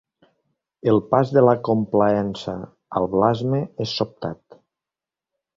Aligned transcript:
El 0.93 1.01
pas 1.11 1.33
de 1.35 1.43
la 1.47 1.53
complaença 1.67 2.57
al 3.01 3.07
blasme 3.13 3.63
és 3.87 3.97
sobtat. 4.01 4.61